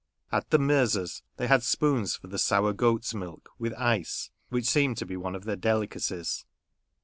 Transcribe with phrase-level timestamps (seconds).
[0.31, 4.97] At the Mirza's they had spoons for the sour goat's milk, with ice, which seemed
[4.97, 6.43] to be one of their delicacies.